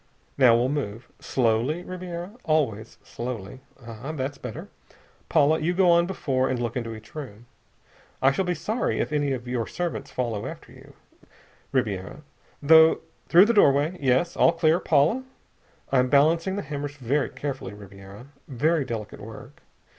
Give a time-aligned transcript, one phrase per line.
[0.35, 1.09] "Now we'll move.
[1.19, 2.31] Slowly, Ribiera!
[2.43, 3.59] Always slowly....
[3.85, 4.11] Ah!
[4.13, 4.67] That's better!
[5.29, 7.45] Paula, you go on before and look into each room.
[8.19, 10.95] I shall be sorry if any of your servants follow after you,
[11.71, 12.21] Ribiera....
[12.67, 13.95] Through the doorway.
[13.99, 14.35] Yes!
[14.35, 15.23] All clear, Paula?
[15.91, 18.25] I'm balancing the hammers very carefully, Ribiera.
[18.47, 19.61] Very delicate work.